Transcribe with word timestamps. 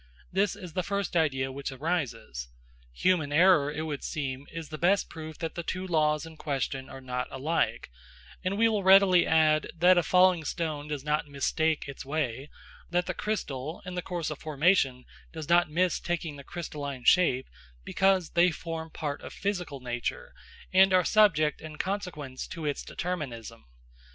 This 0.31 0.55
is 0.55 0.73
the 0.73 0.81
first 0.81 1.15
idea 1.15 1.51
which 1.51 1.71
arises. 1.71 2.47
Human 2.91 3.31
error, 3.31 3.71
it 3.71 3.83
would 3.83 4.03
seem, 4.03 4.47
is 4.51 4.69
the 4.69 4.79
best 4.79 5.11
proof 5.11 5.37
that 5.37 5.53
the 5.53 5.61
two 5.61 5.85
laws 5.85 6.25
in 6.25 6.37
question 6.37 6.89
are 6.89 7.01
not 7.01 7.27
alike, 7.29 7.91
and 8.43 8.57
we 8.57 8.67
will 8.67 8.81
readily 8.81 9.27
add 9.27 9.69
that 9.77 9.99
a 9.99 10.01
falling 10.01 10.43
stone 10.43 10.87
does 10.87 11.03
not 11.03 11.27
mistake 11.27 11.87
its 11.87 12.03
way, 12.03 12.49
that 12.89 13.05
the 13.05 13.13
crystal, 13.13 13.83
in 13.85 13.93
the 13.93 14.01
course 14.01 14.31
of 14.31 14.39
formation 14.39 15.05
does 15.31 15.47
not 15.47 15.69
miss 15.69 15.99
taking 15.99 16.35
the 16.35 16.43
crystalline 16.43 17.03
shape, 17.03 17.47
because 17.83 18.31
they 18.31 18.49
form 18.49 18.89
part 18.89 19.21
of 19.21 19.31
physical 19.31 19.81
nature, 19.81 20.33
and 20.73 20.93
are 20.93 21.05
subject 21.05 21.61
in 21.61 21.75
consequence 21.77 22.47
to 22.47 22.65
its 22.65 22.81
determinism. 22.81 23.65